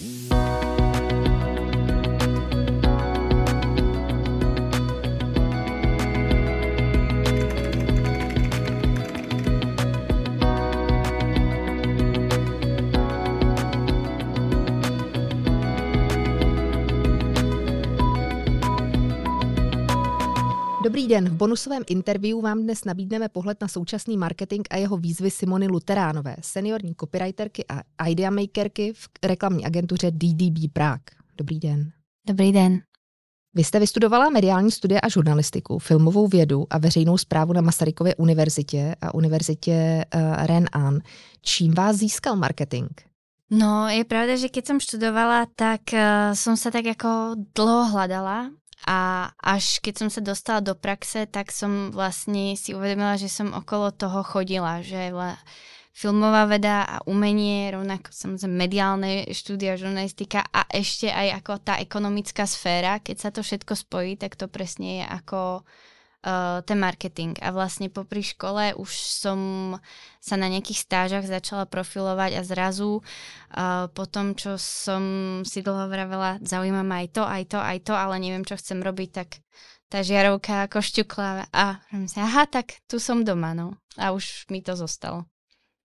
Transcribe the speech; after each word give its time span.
Mm-hmm. 0.00 0.37
Dobrý 20.88 21.08
den, 21.08 21.28
v 21.28 21.32
bonusovém 21.32 21.82
interview 21.86 22.40
vám 22.40 22.62
dnes 22.62 22.84
nabídneme 22.84 23.28
pohled 23.28 23.60
na 23.60 23.68
současný 23.68 24.16
marketing 24.16 24.66
a 24.70 24.76
jeho 24.76 24.96
výzvy 24.96 25.30
Simony 25.30 25.68
Luteránové, 25.68 26.36
seniorní 26.40 26.94
copywriterky 26.94 27.64
a 27.68 28.06
idea 28.08 28.30
makerky 28.30 28.92
v 28.92 29.08
reklamní 29.24 29.66
agentuře 29.66 30.10
DDB 30.10 30.72
Prague. 30.72 31.04
Dobrý 31.38 31.58
den. 31.60 31.90
Dobrý 32.26 32.52
den. 32.52 32.80
Vy 33.54 33.64
jste 33.64 33.78
vystudovala 33.78 34.30
mediální 34.30 34.70
studie 34.70 35.00
a 35.00 35.08
žurnalistiku, 35.08 35.78
filmovou 35.78 36.26
vědu 36.28 36.66
a 36.70 36.78
veřejnou 36.78 37.18
zprávu 37.18 37.52
na 37.52 37.60
Masarykově 37.60 38.14
univerzitě 38.14 38.94
a 39.00 39.14
univerzitě 39.14 40.04
uh, 40.14 40.46
Ren-An. 40.46 41.00
Čím 41.42 41.74
vás 41.74 41.96
získal 41.96 42.36
marketing? 42.36 42.88
No, 43.50 43.88
je 43.88 44.04
pravda, 44.04 44.36
že 44.36 44.48
keď 44.48 44.66
som 44.66 44.76
študovala, 44.80 45.48
tak 45.56 45.80
uh, 45.92 46.36
som 46.36 46.52
sa 46.52 46.68
tak 46.68 46.84
ako 46.84 47.40
dlho 47.56 47.96
hľadala 47.96 48.52
a 48.88 49.28
až 49.36 49.84
keď 49.84 49.94
som 50.00 50.08
sa 50.08 50.24
dostala 50.24 50.64
do 50.64 50.72
praxe, 50.72 51.28
tak 51.28 51.52
som 51.52 51.92
vlastne 51.92 52.56
si 52.56 52.72
uvedomila, 52.72 53.20
že 53.20 53.28
som 53.28 53.52
okolo 53.52 53.92
toho 53.92 54.24
chodila, 54.24 54.80
že 54.80 55.12
filmová 55.92 56.48
veda 56.48 56.88
a 56.88 56.96
umenie, 57.04 57.68
rovnako 57.68 58.08
samozrejme 58.08 58.54
mediálne 58.56 59.28
štúdia, 59.28 59.76
žurnalistika 59.76 60.40
a 60.48 60.64
ešte 60.72 61.12
aj 61.12 61.44
ako 61.44 61.52
tá 61.60 61.76
ekonomická 61.84 62.48
sféra, 62.48 63.04
keď 63.04 63.16
sa 63.20 63.28
to 63.28 63.44
všetko 63.44 63.76
spojí, 63.76 64.16
tak 64.16 64.40
to 64.40 64.48
presne 64.48 65.02
je 65.02 65.04
ako 65.04 65.68
uh, 66.26 66.64
ten 66.64 66.78
marketing. 66.78 67.38
A 67.42 67.50
vlastne 67.50 67.92
popri 67.92 68.22
škole 68.22 68.74
už 68.74 68.90
som 68.90 69.38
sa 70.18 70.34
na 70.34 70.50
nejakých 70.50 70.84
stážach 70.84 71.24
začala 71.26 71.66
profilovať 71.66 72.38
a 72.38 72.42
zrazu 72.42 73.00
uh, 73.00 73.86
po 73.92 74.04
tom, 74.06 74.34
čo 74.34 74.58
som 74.58 75.02
si 75.46 75.62
dlho 75.62 75.86
vravela, 75.86 76.38
zaujíma 76.42 76.82
ma 76.82 77.02
aj 77.04 77.08
to, 77.14 77.22
aj 77.22 77.44
to, 77.50 77.58
aj 77.58 77.78
to, 77.86 77.94
ale 77.94 78.14
neviem, 78.18 78.44
čo 78.44 78.58
chcem 78.58 78.82
robiť, 78.82 79.10
tak 79.14 79.28
tá 79.88 80.04
žiarovka 80.04 80.68
ako 80.68 80.84
šťukla 80.84 81.48
a 81.48 81.80
si, 82.06 82.20
aha, 82.20 82.44
tak 82.44 82.84
tu 82.84 83.00
som 83.00 83.24
doma, 83.24 83.56
no. 83.56 83.72
A 83.96 84.12
už 84.12 84.44
mi 84.52 84.60
to 84.60 84.76
zostalo. 84.76 85.24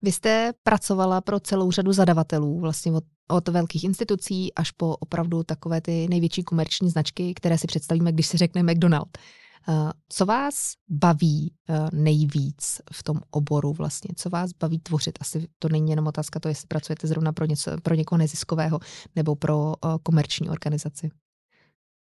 Vy 0.02 0.12
jste 0.12 0.52
pracovala 0.62 1.20
pro 1.20 1.40
celou 1.40 1.70
řadu 1.70 1.92
zadavatelů, 1.92 2.60
vlastně 2.60 2.92
od, 2.92 3.04
od 3.30 3.48
velkých 3.48 3.84
institucí 3.84 4.54
až 4.54 4.70
po 4.70 4.96
opravdu 4.96 5.42
takové 5.42 5.80
ty 5.80 6.06
největší 6.08 6.42
komerční 6.42 6.90
značky, 6.90 7.34
které 7.34 7.58
si 7.58 7.66
představíme, 7.66 8.12
když 8.12 8.26
si 8.26 8.36
řekne 8.36 8.62
McDonald. 8.62 9.18
Eh, 9.68 9.92
co 10.08 10.26
vás 10.26 10.72
baví 10.88 11.54
eh, 11.68 11.88
nejvíc 11.92 12.80
v 12.92 13.02
tom 13.02 13.20
oboru 13.30 13.72
vlastně? 13.72 14.14
Co 14.16 14.30
vás 14.30 14.52
baví 14.52 14.78
tvořit? 14.78 15.18
Asi 15.20 15.48
to 15.58 15.68
není 15.68 15.90
jenom 15.90 16.06
otázka 16.06 16.40
to, 16.40 16.48
jestli 16.48 16.66
pracujete 16.66 17.06
zrovna 17.06 17.32
pro, 17.32 17.46
něco, 17.46 17.80
pro 17.82 17.94
někoho 17.94 18.18
neziskového 18.18 18.80
nebo 19.16 19.36
pro 19.36 19.74
eh, 19.84 19.88
komerční 20.02 20.48
organizaci. 20.48 21.10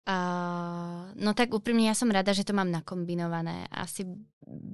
Uh, 0.08 1.12
no 1.20 1.36
tak 1.36 1.52
úprimne 1.52 1.84
ja 1.84 1.92
som 1.92 2.08
rada, 2.08 2.32
že 2.32 2.40
to 2.40 2.56
mám 2.56 2.72
nakombinované. 2.72 3.68
Asi 3.68 4.08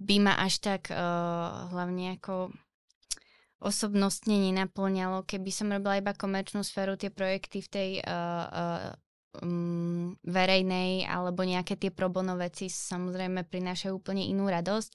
by 0.06 0.22
ma 0.22 0.38
až 0.38 0.62
tak 0.62 0.94
uh, 0.94 1.74
hlavne 1.74 2.22
ako 2.22 2.54
osobnostne 3.58 4.38
nenaplňalo, 4.38 5.26
keby 5.26 5.50
som 5.50 5.74
robila 5.74 5.98
iba 5.98 6.14
komerčnú 6.14 6.62
sféru, 6.62 6.94
tie 6.94 7.10
projekty 7.10 7.66
v 7.66 7.68
tej 7.68 7.90
uh, 8.06 8.46
uh, 8.46 8.94
verejnej 10.34 11.06
alebo 11.06 11.46
nejaké 11.46 11.78
tie 11.78 11.94
probono 11.94 12.34
veci 12.34 12.66
samozrejme 12.66 13.46
prinášajú 13.46 13.94
úplne 13.94 14.26
inú 14.26 14.50
radosť, 14.50 14.90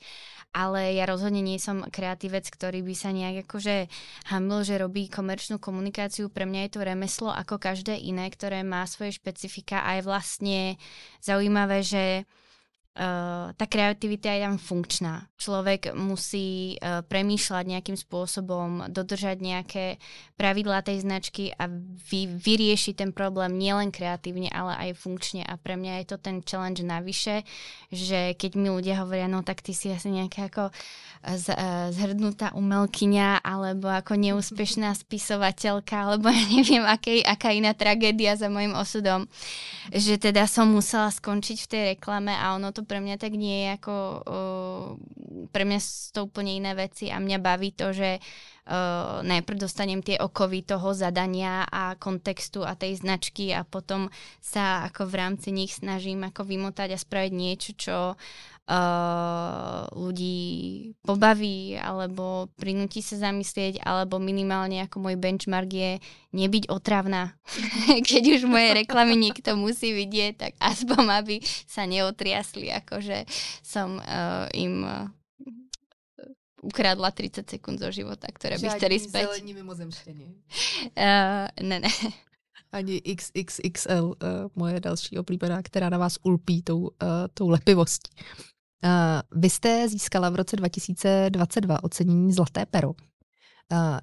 ale 0.52 1.00
ja 1.00 1.08
rozhodne 1.08 1.40
nie 1.40 1.56
som 1.56 1.88
kreatívec, 1.88 2.44
ktorý 2.52 2.84
by 2.84 2.94
sa 2.98 3.16
nejak 3.16 3.48
akože 3.48 3.88
hamil, 4.36 4.60
že 4.68 4.76
robí 4.76 5.08
komerčnú 5.08 5.64
komunikáciu. 5.64 6.28
Pre 6.28 6.44
mňa 6.44 6.68
je 6.68 6.72
to 6.76 6.84
remeslo 6.84 7.32
ako 7.32 7.56
každé 7.56 7.96
iné, 7.96 8.28
ktoré 8.28 8.68
má 8.68 8.84
svoje 8.84 9.16
špecifika 9.16 9.80
a 9.88 9.96
je 9.96 10.04
vlastne 10.04 10.60
zaujímavé, 11.24 11.80
že 11.88 12.28
Uh, 12.98 13.56
tá 13.56 13.64
kreativita 13.70 14.28
je 14.34 14.44
tam 14.44 14.58
funkčná. 14.60 15.30
Človek 15.40 15.96
musí 15.96 16.76
uh, 16.82 17.00
premýšľať 17.06 17.64
nejakým 17.64 17.96
spôsobom, 17.96 18.92
dodržať 18.92 19.40
nejaké 19.40 20.02
pravidlá 20.36 20.84
tej 20.84 21.08
značky 21.08 21.56
a 21.56 21.72
vy, 22.10 22.28
vyriešiť 22.28 23.00
ten 23.00 23.12
problém 23.16 23.56
nielen 23.56 23.94
kreatívne, 23.94 24.52
ale 24.52 24.76
aj 24.90 25.00
funkčne. 25.00 25.48
A 25.48 25.56
pre 25.56 25.80
mňa 25.80 26.04
je 26.04 26.06
to 26.12 26.18
ten 26.20 26.44
challenge 26.44 26.84
navyše, 26.84 27.48
že 27.88 28.36
keď 28.36 28.52
mi 28.60 28.68
ľudia 28.68 29.00
hovoria, 29.06 29.32
no 29.32 29.48
tak 29.48 29.64
ty 29.64 29.72
si 29.72 29.94
asi 29.94 30.12
nejaká 30.12 30.52
ako 30.52 30.68
z, 31.24 31.56
uh, 31.56 31.94
zhrdnutá 31.96 32.52
umelkyňa 32.58 33.46
alebo 33.46 33.88
ako 33.96 34.20
neúspešná 34.20 34.92
spisovateľka 34.98 35.96
alebo 35.96 36.28
ja 36.36 36.44
neviem, 36.52 36.84
akej, 36.84 37.24
aká 37.24 37.56
iná 37.56 37.72
tragédia 37.72 38.36
za 38.36 38.52
môjim 38.52 38.76
osudom, 38.76 39.24
že 39.94 40.20
teda 40.20 40.52
som 40.52 40.68
musela 40.68 41.08
skončiť 41.08 41.58
v 41.64 41.70
tej 41.72 41.82
reklame 41.96 42.36
a 42.36 42.60
ono 42.60 42.76
to 42.76 42.79
to 42.80 42.88
pre 42.88 43.04
mňa 43.04 43.20
tak 43.20 43.36
nie 43.36 43.68
je 43.68 43.68
ako... 43.76 43.94
Uh, 44.24 44.88
pre 45.52 45.68
mňa 45.68 45.80
sú 45.84 46.16
to 46.16 46.20
úplne 46.32 46.56
iné 46.56 46.72
veci 46.78 47.12
a 47.12 47.20
mňa 47.20 47.38
baví 47.44 47.76
to, 47.76 47.92
že 47.92 48.20
uh, 48.20 49.20
najprv 49.26 49.60
dostanem 49.60 50.00
tie 50.00 50.16
okovy 50.22 50.64
toho 50.64 50.96
zadania 50.96 51.68
a 51.68 52.00
kontextu 52.00 52.64
a 52.64 52.80
tej 52.80 53.04
značky 53.04 53.52
a 53.52 53.68
potom 53.68 54.08
sa 54.40 54.88
ako 54.88 55.10
v 55.10 55.14
rámci 55.20 55.50
nich 55.52 55.76
snažím 55.76 56.24
ako 56.24 56.48
vymotať 56.48 56.96
a 56.96 57.02
spraviť 57.02 57.34
niečo, 57.34 57.72
čo 57.76 57.98
uh, 58.14 58.18
ľudí 59.98 60.40
pobaví 61.02 61.74
alebo 61.74 62.54
prinúti 62.54 63.02
sa 63.02 63.18
zamyslieť, 63.18 63.82
alebo 63.82 64.22
minimálne 64.22 64.86
ako 64.86 65.02
môj 65.02 65.18
benchmark 65.18 65.70
je 65.74 65.92
nebyť 66.38 66.70
otravná. 66.70 67.34
Keď 68.10 68.24
už 68.38 68.42
moje 68.46 68.86
reklamy 68.86 69.18
niekto 69.18 69.58
musí 69.58 69.90
vidieť, 69.90 70.34
tak 70.38 70.52
aspoň 70.62 71.04
aby 71.18 71.36
sa 71.66 71.90
neotriasli, 71.90 72.70
akože 72.86 73.26
som 73.66 73.98
uh, 73.98 74.46
im 74.54 74.86
uh, 74.86 75.10
ukradla 76.62 77.10
30 77.10 77.50
sekúnd 77.50 77.80
zo 77.82 77.90
života, 77.90 78.28
ktoré 78.30 78.62
by 78.62 78.68
chceli 78.78 79.00
späť. 79.00 79.26
zelení 79.34 79.54
mimozemštění. 79.54 80.28
Uh, 80.80 81.48
ne, 81.62 81.80
ne. 81.80 81.90
Ani 82.72 83.02
XXXL, 83.02 84.06
uh, 84.06 84.16
moje 84.56 84.80
další 84.80 85.18
oblíbená, 85.18 85.62
která 85.62 85.90
na 85.90 85.98
vás 85.98 86.18
ulpí 86.24 86.62
tou, 86.62 86.80
uh, 86.80 86.90
tou 87.34 87.50
lepivostí. 87.50 88.12
Uh, 88.84 89.42
vy 89.42 89.50
jste 89.50 89.90
získala 89.90 90.30
v 90.30 90.36
roce 90.36 90.56
2022 90.56 91.84
ocenění 91.84 92.34
Zlaté 92.34 92.66
pero. 92.66 92.90
Uh, 92.90 92.96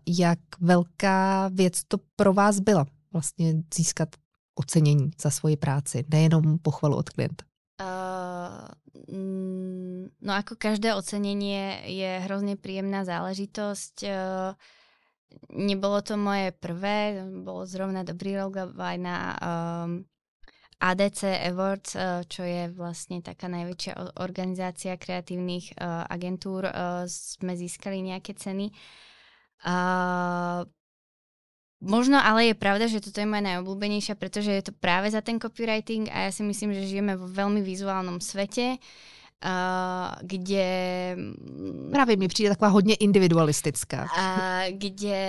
jak 0.06 0.38
velká 0.60 1.48
věc 1.48 1.84
to 1.88 1.98
pro 2.16 2.32
vás 2.32 2.60
byla 2.60 2.86
vlastně 3.12 3.54
získat 3.74 4.08
ocenění 4.54 5.10
za 5.20 5.30
svoji 5.30 5.56
práci, 5.56 6.04
nejenom 6.12 6.58
pochvalu 6.58 6.96
od 6.96 7.10
klienta? 7.10 7.44
Uh, 7.80 8.68
no 10.20 10.32
ako 10.32 10.56
každé 10.56 10.94
ocenenie 10.96 11.84
je 11.84 12.24
hrozne 12.24 12.56
príjemná 12.56 13.04
záležitosť. 13.04 13.96
Uh, 14.08 14.56
nebolo 15.52 16.00
to 16.00 16.16
moje 16.16 16.52
prvé, 16.56 17.20
bolo 17.44 17.68
zrovna 17.68 18.00
dobrý 18.00 18.40
rok 18.40 18.72
aj 18.72 18.96
na 18.96 19.16
um, 19.36 20.08
ADC 20.76 21.48
Awards, 21.48 21.96
eh, 21.96 22.20
čo 22.28 22.44
je 22.44 22.68
vlastne 22.68 23.24
taká 23.24 23.48
najväčšia 23.48 24.20
organizácia 24.20 25.00
kreatívnych 25.00 25.72
eh, 25.72 25.76
agentúr, 26.12 26.68
eh, 26.68 26.72
sme 27.08 27.56
získali 27.56 28.04
nejaké 28.04 28.36
ceny. 28.36 28.68
Možno 31.76 32.16
ale 32.16 32.52
je 32.52 32.54
pravda, 32.56 32.88
že 32.88 33.04
toto 33.04 33.20
je 33.20 33.28
moja 33.28 33.44
najobľúbenejšia, 33.44 34.16
pretože 34.16 34.52
je 34.52 34.62
to 34.68 34.72
práve 34.72 35.12
za 35.12 35.20
ten 35.20 35.36
copywriting 35.36 36.08
a 36.08 36.28
ja 36.28 36.30
si 36.32 36.44
myslím, 36.44 36.72
že 36.72 36.88
žijeme 36.88 37.16
vo 37.16 37.28
veľmi 37.28 37.60
vizuálnom 37.60 38.20
svete. 38.20 38.80
Uh, 39.36 40.16
kde... 40.22 41.16
Právě 41.92 42.16
mi 42.16 42.28
přijde 42.28 42.50
taková 42.50 42.68
hodně 42.70 42.94
individualistická. 42.94 44.08
Uh, 44.18 44.78
kde 44.78 45.20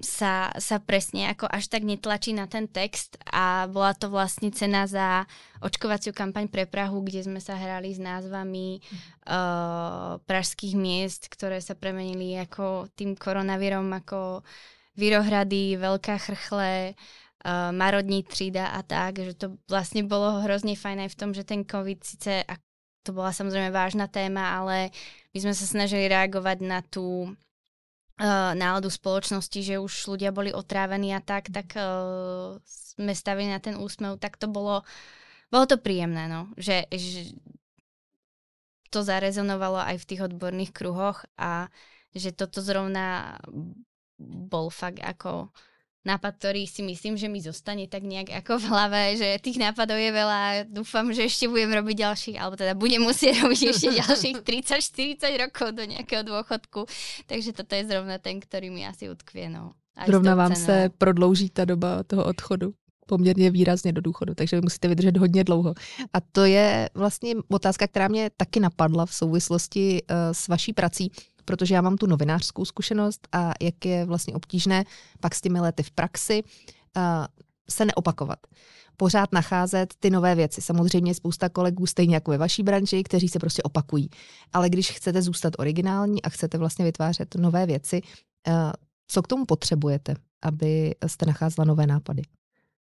sa, 0.00 0.48
sa 0.56 0.80
presne 0.80 1.28
ako 1.28 1.44
až 1.44 1.68
tak 1.68 1.84
netlačí 1.84 2.32
na 2.32 2.48
ten 2.48 2.64
text 2.64 3.20
a 3.28 3.68
bola 3.68 3.92
to 3.92 4.08
vlastne 4.08 4.48
cena 4.48 4.88
za 4.88 5.28
očkovaciu 5.60 6.16
kampaň 6.16 6.48
pre 6.48 6.64
Prahu, 6.64 7.04
kde 7.04 7.26
sme 7.26 7.42
sa 7.42 7.58
hrali 7.58 7.92
s 7.92 8.00
názvami 8.00 8.80
uh, 9.28 10.16
pražských 10.24 10.72
miest, 10.72 11.28
ktoré 11.28 11.60
sa 11.60 11.76
premenili 11.76 12.40
ako 12.40 12.88
tým 12.96 13.12
koronavírom 13.12 13.92
ako 13.92 14.40
Virohrady, 14.96 15.76
Veľká 15.76 16.16
chrchle, 16.16 16.96
uh, 17.44 17.70
Marodní 17.74 18.24
třída 18.24 18.72
a 18.72 18.80
tak, 18.80 19.20
že 19.20 19.36
to 19.36 19.60
vlastne 19.68 20.08
bolo 20.08 20.40
hrozne 20.40 20.72
fajn 20.72 21.04
aj 21.04 21.10
v 21.12 21.18
tom, 21.18 21.30
že 21.36 21.44
ten 21.44 21.68
COVID 21.68 22.00
síce, 22.00 22.48
to 23.02 23.10
bola 23.12 23.34
samozrejme 23.34 23.68
vážna 23.74 24.08
téma, 24.08 24.56
ale 24.56 24.94
my 25.34 25.38
sme 25.42 25.52
sa 25.52 25.66
snažili 25.66 26.06
reagovať 26.08 26.58
na 26.64 26.80
tú 26.86 27.34
náladu 28.54 28.86
spoločnosti, 28.86 29.58
že 29.58 29.82
už 29.82 30.14
ľudia 30.14 30.30
boli 30.30 30.54
otrávení 30.54 31.10
a 31.10 31.20
tak, 31.20 31.50
tak 31.50 31.74
uh, 31.74 32.54
sme 32.62 33.12
stavili 33.12 33.50
na 33.50 33.58
ten 33.58 33.74
úsmev, 33.74 34.22
tak 34.22 34.38
to 34.38 34.46
bolo, 34.46 34.86
bolo 35.50 35.64
to 35.66 35.80
príjemné, 35.80 36.30
no. 36.30 36.46
Že, 36.54 36.86
že 36.92 37.34
to 38.92 39.00
zarezonovalo 39.02 39.80
aj 39.80 39.96
v 40.04 40.08
tých 40.08 40.24
odborných 40.28 40.72
kruhoch 40.76 41.24
a 41.40 41.72
že 42.12 42.30
toto 42.30 42.60
zrovna 42.60 43.40
bol 44.22 44.68
fakt 44.68 45.00
ako 45.00 45.48
nápad, 46.02 46.32
ktorý 46.38 46.66
si 46.66 46.82
myslím, 46.82 47.14
že 47.14 47.30
mi 47.30 47.38
zostane 47.38 47.86
tak 47.86 48.02
nejak 48.02 48.42
ako 48.42 48.58
v 48.58 48.64
hlave, 48.68 49.00
že 49.18 49.38
tých 49.38 49.58
nápadov 49.62 49.98
je 49.98 50.10
veľa 50.10 50.38
a 50.38 50.50
dúfam, 50.66 51.06
že 51.14 51.26
ešte 51.30 51.46
budem 51.46 51.70
robiť 51.70 51.96
ďalších, 52.02 52.36
alebo 52.38 52.58
teda 52.58 52.74
budem 52.74 53.02
musieť 53.06 53.38
robiť 53.46 53.60
ešte 53.70 53.88
ďalších 54.02 54.36
30-40 55.20 55.42
rokov 55.48 55.68
do 55.78 55.84
nejakého 55.86 56.26
dôchodku. 56.26 56.90
Takže 57.30 57.54
toto 57.54 57.72
je 57.78 57.86
zrovna 57.86 58.18
ten, 58.18 58.42
ktorý 58.42 58.74
mi 58.74 58.82
asi 58.82 59.06
utkvie. 59.06 59.46
No. 59.46 59.78
Zrovna 60.06 60.34
vám 60.34 60.54
se 60.56 60.90
prodlouží 60.98 61.50
ta 61.50 61.64
doba 61.64 62.02
toho 62.02 62.24
odchodu 62.24 62.74
poměrně 63.06 63.50
výrazně 63.50 63.92
do 63.92 64.00
důchodu, 64.00 64.34
takže 64.34 64.56
vy 64.56 64.62
musíte 64.62 64.88
vydržet 64.88 65.16
hodně 65.16 65.44
dlouho. 65.44 65.74
A 66.12 66.20
to 66.20 66.44
je 66.44 66.88
vlastně 66.94 67.34
otázka, 67.48 67.86
která 67.86 68.08
mě 68.08 68.30
taky 68.36 68.60
napadla 68.60 69.06
v 69.06 69.14
souvislosti 69.14 70.02
uh, 70.02 70.16
s 70.32 70.48
vaší 70.48 70.72
prací 70.72 71.12
protože 71.44 71.74
já 71.74 71.80
mám 71.80 71.96
tu 71.96 72.06
novinářskou 72.06 72.64
zkušenost 72.64 73.28
a 73.32 73.52
jak 73.60 73.84
je 73.84 74.04
vlastně 74.04 74.34
obtížné 74.34 74.84
pak 75.20 75.34
s 75.34 75.40
těmi 75.40 75.60
lety 75.60 75.82
v 75.82 75.90
praxi 75.90 76.42
uh, 76.96 77.02
se 77.70 77.84
neopakovat. 77.84 78.38
Pořád 78.96 79.32
nacházet 79.32 79.94
ty 80.00 80.10
nové 80.10 80.34
věci. 80.34 80.62
Samozřejmě 80.62 81.14
spousta 81.14 81.48
kolegů, 81.48 81.86
stejně 81.86 82.14
jako 82.14 82.30
ve 82.30 82.38
vaší 82.38 82.62
branži, 82.62 83.02
kteří 83.02 83.28
se 83.28 83.38
prostě 83.38 83.62
opakují. 83.62 84.10
Ale 84.52 84.70
když 84.70 84.90
chcete 84.90 85.22
zůstat 85.22 85.54
originální 85.58 86.22
a 86.22 86.28
chcete 86.28 86.58
vlastně 86.58 86.84
vytvářet 86.84 87.34
nové 87.34 87.66
věci, 87.66 88.02
uh, 88.48 88.72
co 89.06 89.22
k 89.22 89.28
tomu 89.28 89.44
potřebujete, 89.44 90.14
aby 90.42 90.94
jste 91.06 91.26
nacházela 91.26 91.64
nové 91.64 91.86
nápady? 91.86 92.22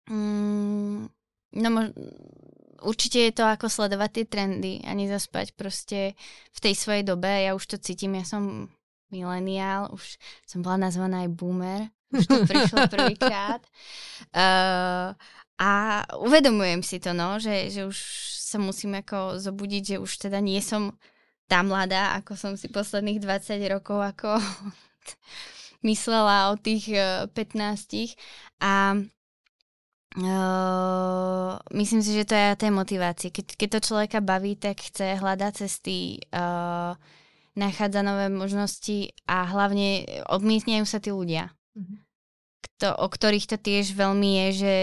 Mm, 0.09 1.07
no 1.53 1.81
určite 2.81 3.19
je 3.29 3.33
to 3.35 3.45
ako 3.45 3.69
sledovať 3.69 4.09
tie 4.11 4.25
trendy 4.25 4.73
a 4.83 4.91
nezaspať 4.91 5.55
proste 5.55 6.17
v 6.51 6.59
tej 6.59 6.73
svojej 6.75 7.03
dobe. 7.07 7.27
Ja 7.27 7.55
už 7.55 7.63
to 7.65 7.77
cítim, 7.79 8.17
ja 8.17 8.25
som 8.25 8.67
mileniál, 9.13 9.93
už 9.93 10.19
som 10.43 10.65
bola 10.65 10.89
nazvaná 10.89 11.23
aj 11.23 11.29
boomer, 11.31 11.87
už 12.11 12.25
to 12.27 12.37
prišlo 12.43 12.87
prvýkrát. 12.93 13.61
Uh, 14.35 15.15
a 15.55 16.03
uvedomujem 16.19 16.83
si 16.83 16.99
to, 16.99 17.15
no, 17.15 17.39
že, 17.39 17.71
že 17.71 17.87
už 17.87 17.95
sa 18.43 18.59
musím 18.59 18.99
ako 18.99 19.39
zobudiť, 19.39 19.95
že 19.95 20.01
už 20.03 20.11
teda 20.27 20.43
nie 20.43 20.59
som 20.59 20.91
tá 21.47 21.63
mladá, 21.63 22.17
ako 22.19 22.35
som 22.35 22.53
si 22.59 22.67
posledných 22.67 23.21
20 23.21 23.61
rokov 23.71 24.01
ako 24.01 24.35
myslela 25.87 26.51
o 26.51 26.59
tých 26.59 26.91
15. 26.91 27.31
Eh, 27.31 28.09
a 28.59 28.99
Uh, 30.15 31.59
myslím 31.75 31.99
si, 31.99 32.15
že 32.15 32.23
to 32.23 32.39
je 32.39 32.55
tej 32.55 32.71
motivácie. 32.71 33.35
Keď, 33.35 33.59
keď 33.59 33.69
to 33.75 33.79
človeka 33.83 34.19
baví, 34.23 34.55
tak 34.55 34.79
chce 34.79 35.19
hľadať 35.19 35.51
cesty, 35.67 36.23
uh, 36.31 36.95
nachádza 37.55 37.99
nové 37.99 38.31
možnosti 38.31 39.11
a 39.27 39.43
hlavne 39.43 40.07
odmietňajú 40.31 40.85
sa 40.87 41.03
tí 41.03 41.11
ľudia, 41.11 41.51
mm-hmm. 41.75 41.97
Kto, 42.65 42.91
o 42.95 43.07
ktorých 43.07 43.55
to 43.55 43.57
tiež 43.59 43.95
veľmi 43.95 44.29
je, 44.35 44.47
že 44.55 44.75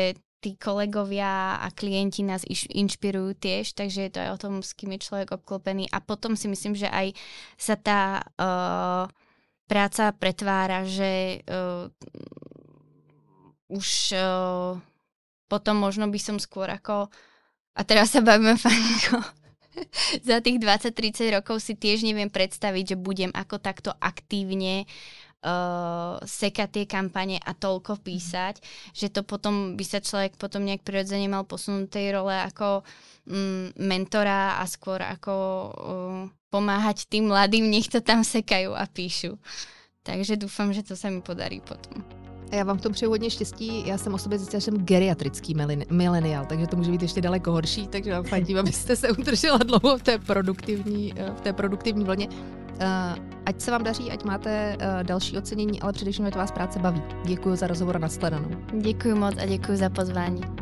tí 0.43 0.56
kolegovia 0.58 1.61
a 1.61 1.69
klienti 1.70 2.25
nás 2.25 2.43
iš, 2.43 2.67
inšpirujú 2.73 3.37
tiež, 3.38 3.76
takže 3.76 4.08
je 4.08 4.11
to 4.11 4.19
aj 4.20 4.31
o 4.34 4.40
tom, 4.40 4.55
s 4.64 4.75
kým 4.75 4.96
je 4.96 5.05
človek 5.05 5.38
obklopený. 5.38 5.87
A 5.93 6.02
potom 6.02 6.34
si 6.34 6.50
myslím, 6.50 6.75
že 6.75 6.90
aj 6.90 7.14
sa 7.55 7.79
tá 7.79 8.20
uh, 8.20 9.06
práca 9.70 10.11
pretvára, 10.17 10.82
že 10.82 11.44
uh, 11.46 11.87
už 13.70 13.88
uh, 14.19 14.82
potom 15.53 15.77
možno 15.77 16.09
by 16.09 16.17
som 16.17 16.41
skôr 16.41 16.73
ako, 16.73 17.13
a 17.77 17.81
teraz 17.85 18.17
sa 18.17 18.25
bavíme 18.25 18.57
fanko, 18.65 19.21
za 20.25 20.41
tých 20.41 20.57
20-30 20.61 21.37
rokov 21.37 21.61
si 21.61 21.77
tiež 21.77 22.05
neviem 22.05 22.33
predstaviť, 22.33 22.97
že 22.97 22.97
budem 22.97 23.29
ako 23.33 23.61
takto 23.61 23.91
aktívne 24.01 24.89
uh, 25.45 26.21
sekať 26.21 26.69
tie 26.69 26.85
kampane 26.85 27.37
a 27.41 27.53
toľko 27.53 28.01
písať, 28.01 28.61
že 28.93 29.09
to 29.09 29.25
potom 29.25 29.77
by 29.77 29.85
sa 29.85 30.05
človek 30.05 30.37
potom 30.37 30.65
nejak 30.65 30.85
prirodzene 30.85 31.29
mal 31.29 31.49
posunúť 31.49 31.89
tej 31.89 32.07
role 32.17 32.33
ako 32.33 32.85
um, 33.29 33.73
mentora 33.81 34.61
a 34.61 34.65
skôr 34.69 35.01
ako 35.01 35.35
uh, 35.37 36.21
pomáhať 36.53 37.09
tým 37.09 37.33
mladým, 37.33 37.69
nech 37.69 37.89
to 37.89 38.05
tam 38.05 38.21
sekajú 38.21 38.77
a 38.77 38.85
píšu. 38.85 39.41
Takže 40.05 40.37
dúfam, 40.37 40.69
že 40.75 40.85
to 40.85 40.99
sa 40.99 41.09
mi 41.09 41.25
podarí 41.25 41.63
potom. 41.65 42.22
Já 42.53 42.65
vám 42.65 42.79
v 42.79 42.81
tom 42.81 42.93
přeju 42.93 43.11
hodně 43.11 43.31
štěstí. 43.31 43.87
Já 43.87 43.99
jsem 43.99 44.15
o 44.15 44.19
sobě 44.19 44.39
zjistila, 44.39 44.59
že 44.61 44.65
jsem 44.65 44.79
geriatrický 44.79 45.57
milenial, 45.91 46.47
takže 46.47 46.67
to 46.67 46.77
může 46.77 46.91
být 46.91 47.03
ještě 47.03 47.21
daleko 47.21 47.53
horší, 47.53 47.87
takže 47.87 48.13
vám 48.13 48.25
fandím, 48.25 48.59
abyste 48.59 48.97
se 48.97 49.11
udržela 49.11 49.59
dlouho 49.59 49.99
v 49.99 50.03
té 50.03 50.19
produktivní, 50.19 51.15
eh, 51.17 51.33
v 51.37 51.41
té 51.41 51.53
produktivní 51.53 52.05
vlně. 52.05 52.29
Uh, 52.73 53.19
ať 53.47 53.61
se 53.61 53.71
vám 53.71 53.85
daří, 53.85 54.11
ať 54.11 54.25
máte 54.25 54.77
uh, 54.77 55.03
další 55.03 55.39
ocenění, 55.39 55.81
ale 55.81 55.93
především, 55.93 56.27
ať 56.27 56.37
vás 56.37 56.53
práce 56.53 56.79
baví. 56.79 57.03
Děkuji 57.25 57.57
za 57.57 57.67
rozhovor 57.67 57.97
a 57.97 57.99
nashledanou. 57.99 58.49
Děkuji 58.81 59.15
moc 59.15 59.35
a 59.39 59.47
děkuji 59.47 59.77
za 59.77 59.91
pozvání. 59.91 60.62